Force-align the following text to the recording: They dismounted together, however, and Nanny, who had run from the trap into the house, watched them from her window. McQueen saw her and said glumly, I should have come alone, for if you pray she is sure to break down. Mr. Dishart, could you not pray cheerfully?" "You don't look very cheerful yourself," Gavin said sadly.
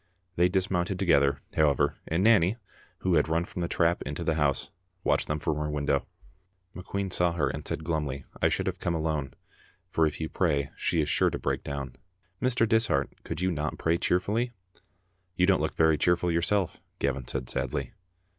They 0.35 0.49
dismounted 0.49 0.97
together, 0.97 1.43
however, 1.55 1.97
and 2.07 2.23
Nanny, 2.23 2.57
who 3.01 3.13
had 3.13 3.27
run 3.29 3.45
from 3.45 3.61
the 3.61 3.67
trap 3.67 4.01
into 4.01 4.23
the 4.23 4.33
house, 4.33 4.71
watched 5.03 5.27
them 5.27 5.37
from 5.37 5.57
her 5.57 5.69
window. 5.69 6.07
McQueen 6.75 7.13
saw 7.13 7.33
her 7.33 7.47
and 7.49 7.67
said 7.67 7.83
glumly, 7.83 8.25
I 8.41 8.49
should 8.49 8.65
have 8.65 8.79
come 8.79 8.95
alone, 8.95 9.35
for 9.87 10.07
if 10.07 10.19
you 10.19 10.27
pray 10.27 10.71
she 10.75 11.01
is 11.01 11.07
sure 11.09 11.29
to 11.29 11.37
break 11.37 11.63
down. 11.63 11.97
Mr. 12.41 12.67
Dishart, 12.67 13.13
could 13.23 13.41
you 13.41 13.51
not 13.51 13.77
pray 13.77 13.99
cheerfully?" 13.99 14.53
"You 15.35 15.45
don't 15.45 15.61
look 15.61 15.75
very 15.75 15.99
cheerful 15.99 16.31
yourself," 16.31 16.81
Gavin 16.97 17.27
said 17.27 17.47
sadly. 17.47 17.93